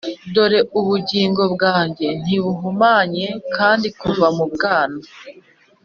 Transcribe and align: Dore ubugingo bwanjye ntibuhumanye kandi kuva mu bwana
Dore 0.33 0.59
ubugingo 0.79 1.41
bwanjye 1.53 2.07
ntibuhumanye 2.21 3.27
kandi 3.55 3.87
kuva 3.99 4.27
mu 4.37 4.45
bwana 4.53 5.01